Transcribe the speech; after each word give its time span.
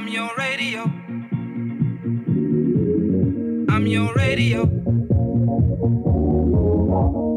I'm 0.00 0.08
your 0.08 0.30
radio. 0.34 0.82
I'm 3.68 3.86
your 3.86 4.14
radio. 4.14 4.62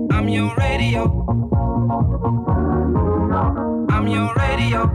I'm 0.10 0.30
your 0.30 0.56
radio. 0.56 1.04
I'm 3.90 4.08
your 4.08 4.34
radio. 4.36 4.88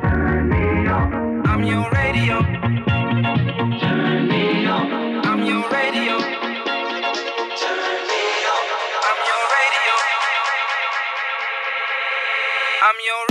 Turn 0.00 0.48
me. 0.48 0.88
I'm 1.44 1.62
your 1.62 1.90
radio. 1.90 2.40
Turn 3.78 4.28
me. 4.28 4.66
I'm 4.66 5.44
your 5.44 5.68
radio. 5.68 6.18
Turn 7.60 8.00
me. 8.08 8.22
I'm 9.08 9.20
your 9.28 9.44
radio. 9.52 9.94
I'm 12.88 12.96
your 13.04 13.29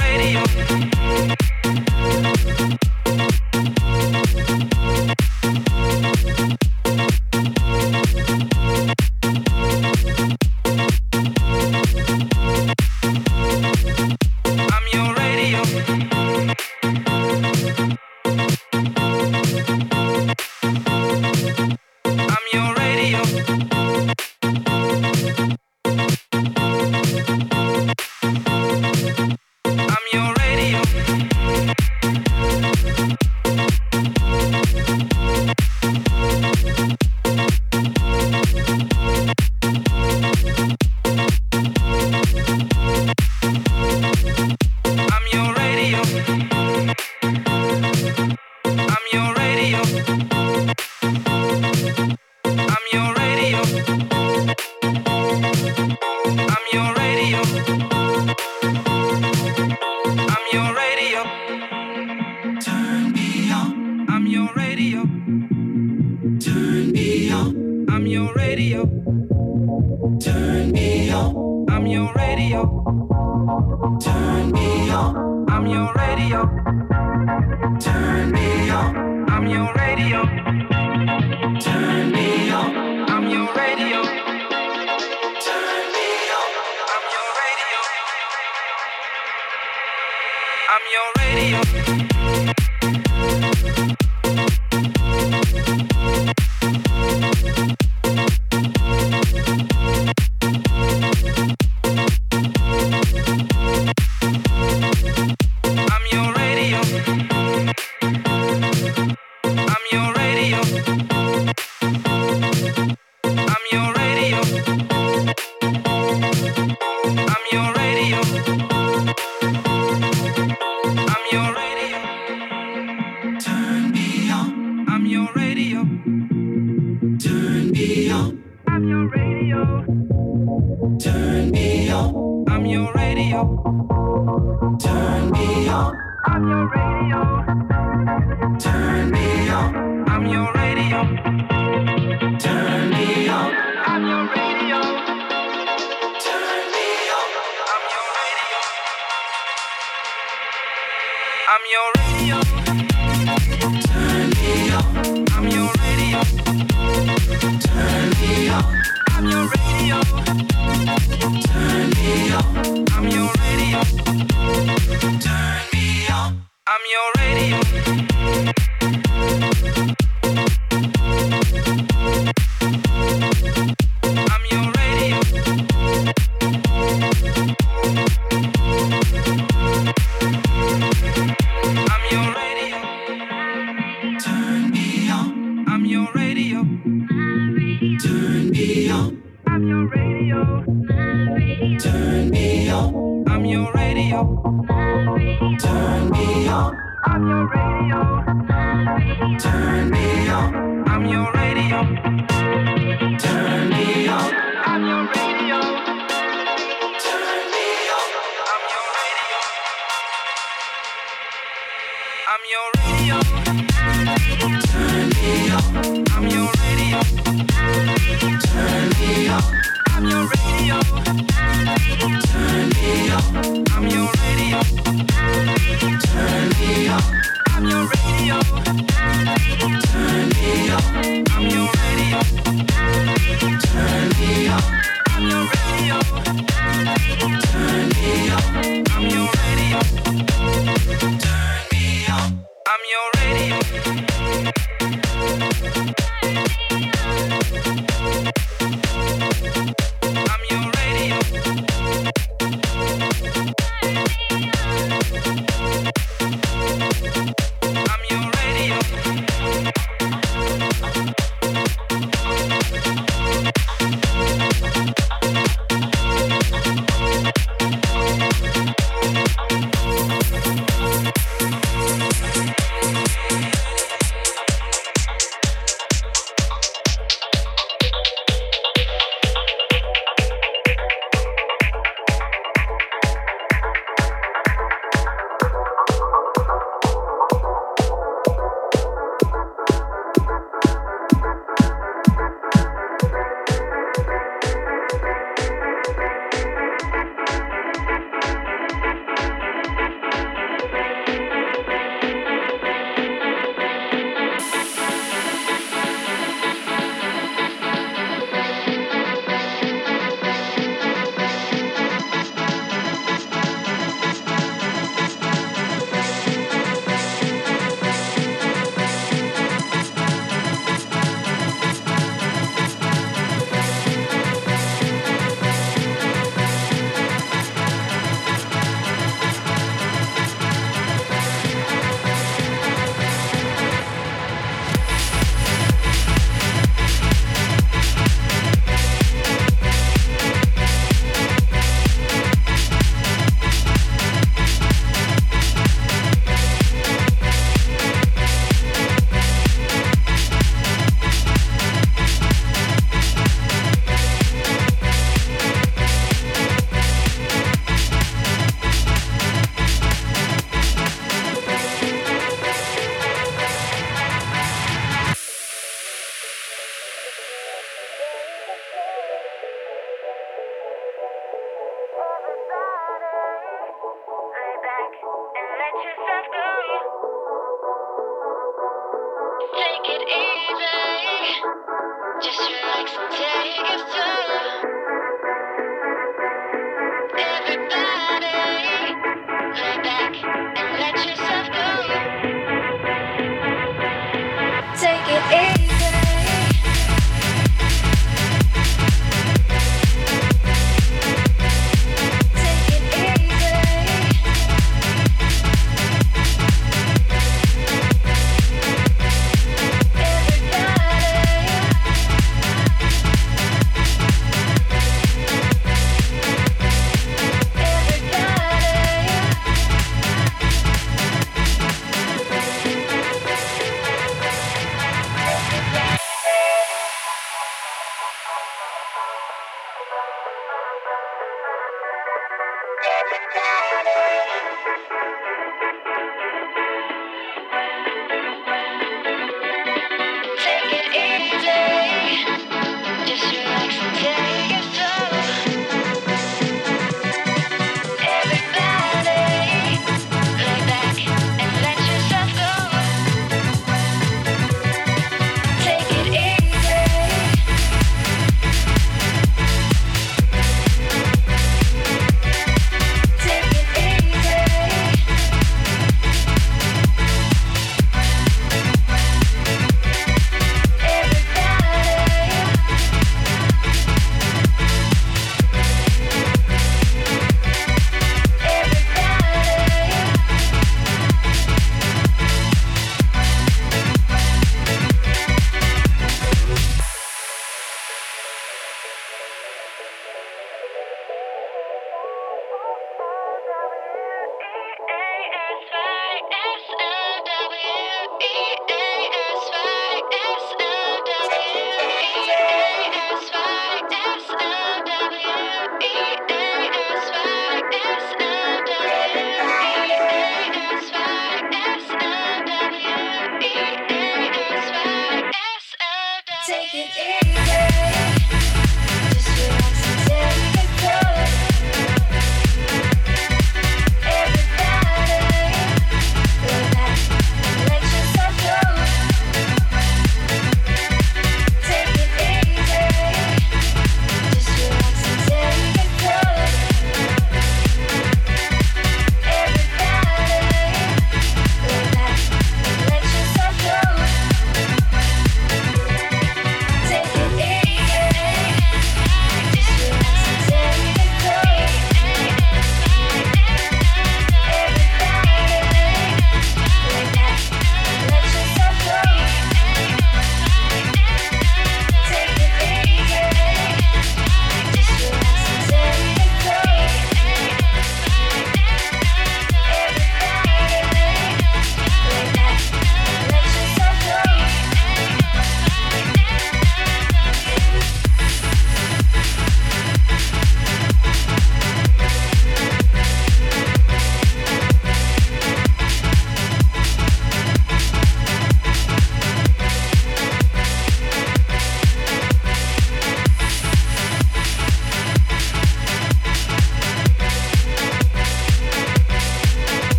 back 443.60 444.00
again. 444.00 444.29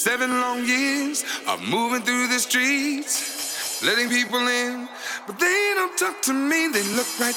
Seven 0.00 0.30
long 0.30 0.64
years 0.64 1.26
of 1.46 1.60
moving 1.60 2.00
through 2.00 2.28
the 2.28 2.38
streets, 2.38 3.82
letting 3.82 4.08
people 4.08 4.40
in, 4.48 4.88
but 5.26 5.38
they 5.38 5.72
don't 5.74 5.94
talk 5.98 6.22
to 6.22 6.32
me. 6.32 6.68
They 6.68 6.82
look 6.96 7.06
right 7.20 7.34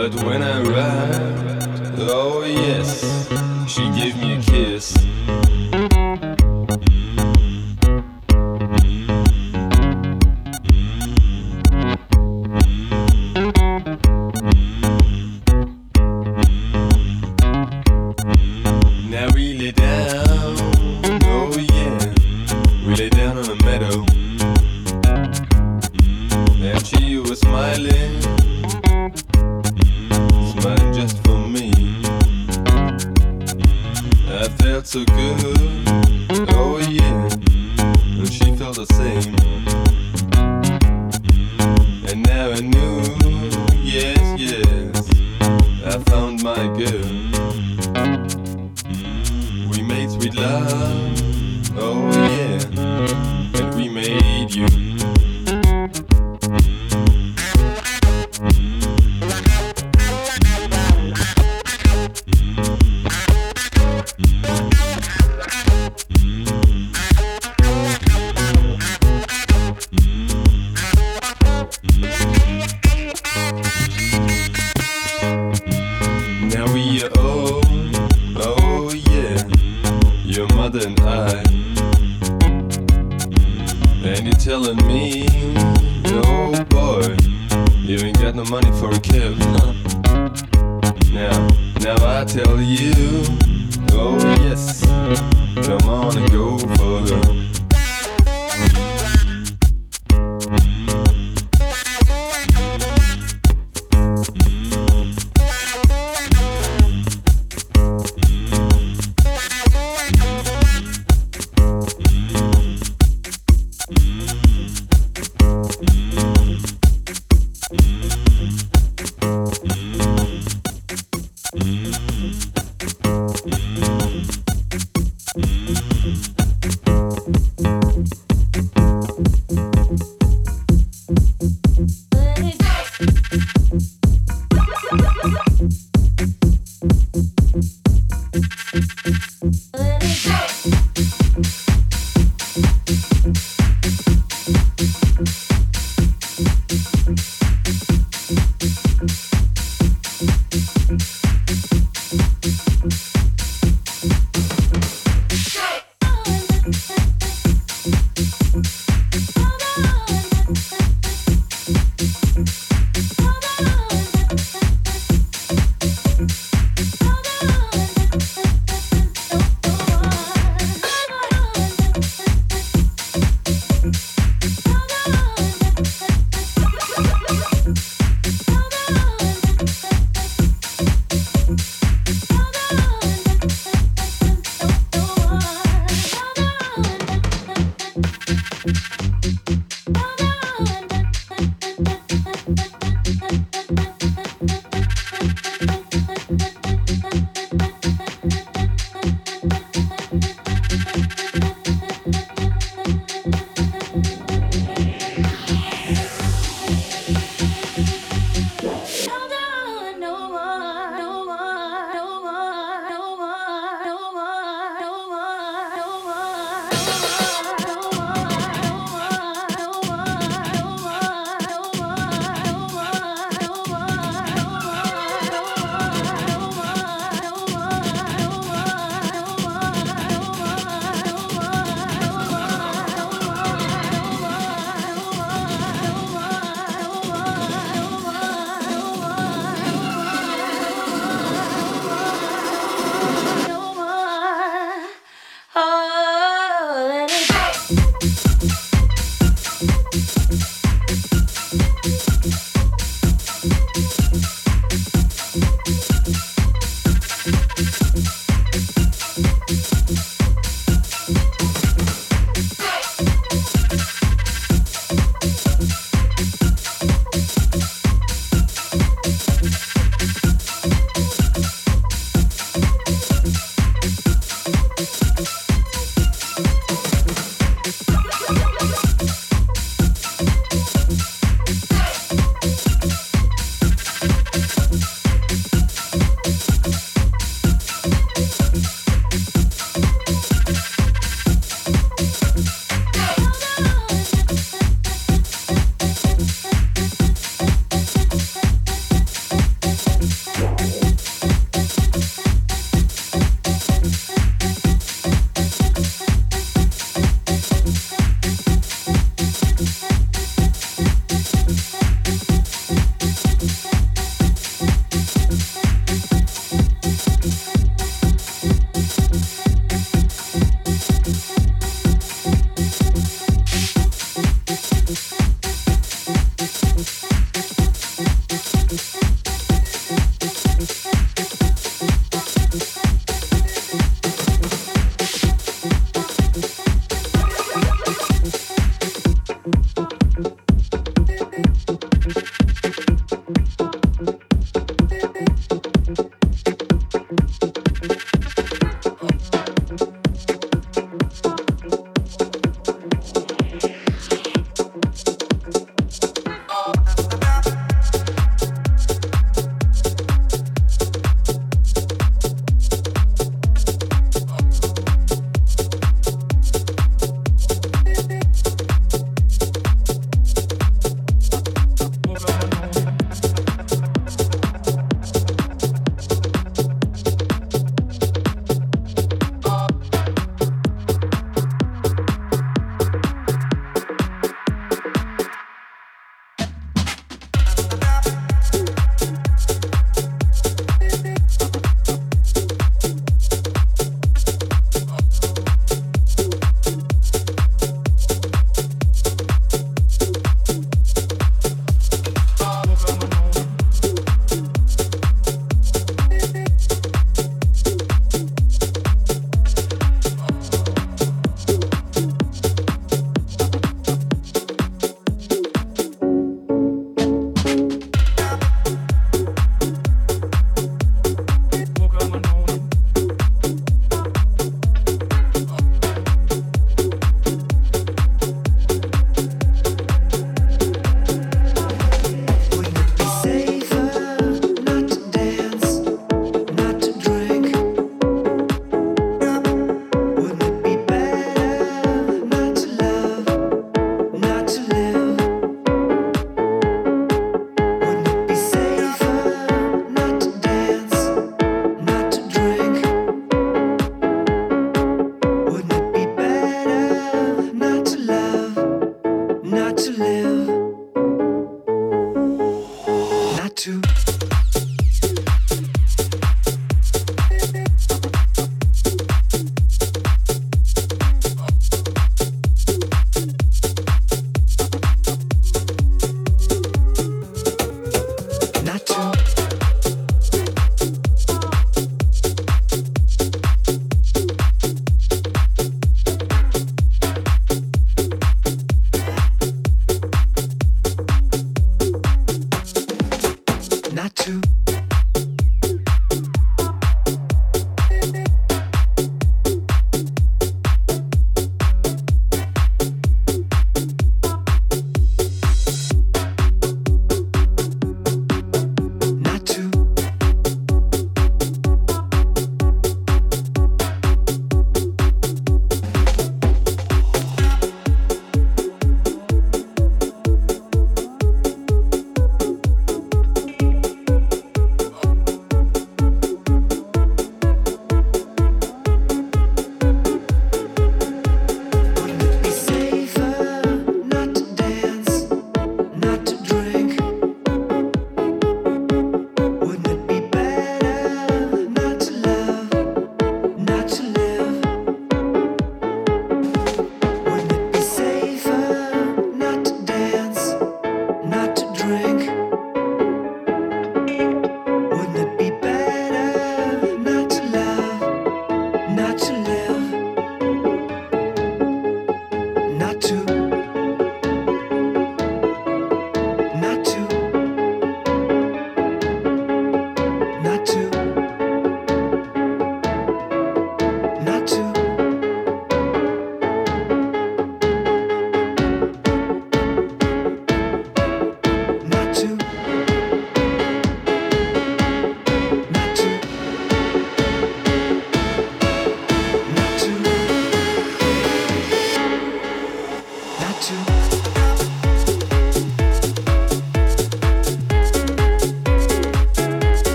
But 0.00 0.14
when 0.24 0.42
I 0.42 0.62
arrived, 0.62 1.98
oh 1.98 2.42
yes, 2.42 3.28
she 3.68 3.82
gave 3.90 4.16
me 4.16 4.38
a 4.38 4.40
kiss. 4.40 4.96